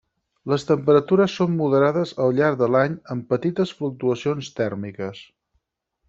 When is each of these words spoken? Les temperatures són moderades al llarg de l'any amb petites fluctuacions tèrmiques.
Les 0.51 0.63
temperatures 0.67 1.33
són 1.41 1.51
moderades 1.57 2.13
al 2.25 2.33
llarg 2.39 2.57
de 2.63 2.69
l'any 2.75 2.95
amb 3.15 3.27
petites 3.33 3.73
fluctuacions 3.81 4.49
tèrmiques. 4.61 5.21